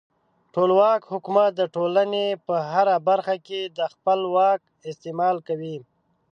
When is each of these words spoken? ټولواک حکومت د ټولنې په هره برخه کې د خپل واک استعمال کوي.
ټولواک 0.53 1.01
حکومت 1.11 1.51
د 1.57 1.61
ټولنې 1.75 2.25
په 2.45 2.55
هره 2.71 2.95
برخه 3.09 3.35
کې 3.47 3.61
د 3.77 3.79
خپل 3.93 4.19
واک 4.35 4.59
استعمال 4.89 5.35
کوي. 5.47 5.77